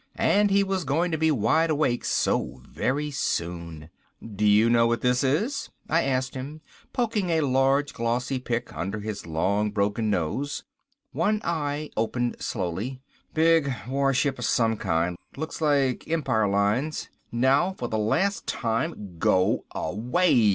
[0.17, 3.91] And he was going to be wide awake so very soon.
[4.35, 9.01] "Do you know what this is?" I asked him, poking a large glossy pic under
[9.01, 10.63] his long broken nose.
[11.11, 12.99] One eye opened slowly.
[13.35, 17.09] "Big warship of some kind, looks like Empire lines.
[17.31, 20.49] Now for the last time go away!"